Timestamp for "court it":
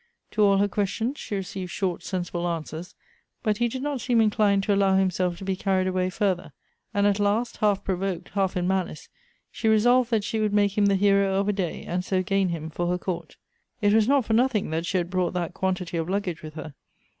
12.97-13.93